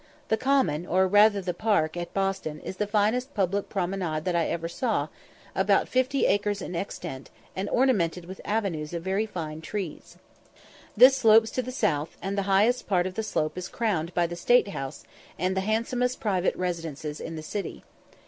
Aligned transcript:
The 0.29 0.35
common, 0.35 0.87
or 0.87 1.07
rather 1.07 1.43
the 1.43 1.53
park, 1.53 1.95
at 1.95 2.11
Boston, 2.11 2.59
is 2.61 2.77
the 2.77 2.87
finest 2.87 3.35
public 3.35 3.69
promenade 3.69 4.25
that 4.25 4.35
I 4.35 4.47
ever 4.47 4.67
saw, 4.67 5.09
about 5.53 5.87
fifty 5.87 6.25
acres 6.25 6.59
in 6.59 6.73
extent, 6.73 7.29
and 7.55 7.69
ornamented 7.69 8.25
with 8.25 8.41
avenues 8.43 8.95
of 8.95 9.03
very 9.03 9.27
fine 9.27 9.61
trees. 9.61 10.17
This 10.97 11.15
slopes 11.17 11.51
to 11.51 11.61
the 11.61 11.71
south, 11.71 12.17
and 12.19 12.35
the 12.35 12.41
highest 12.49 12.87
part 12.87 13.05
of 13.05 13.13
the 13.13 13.21
slope 13.21 13.59
is 13.59 13.67
crowned 13.67 14.11
by 14.15 14.25
the 14.25 14.35
State 14.35 14.69
House 14.69 15.03
and 15.37 15.55
the 15.55 15.61
handsomest 15.61 16.19
private 16.19 16.55
residences 16.55 17.19
in 17.21 17.35
the 17.35 17.43
city. 17.43 17.83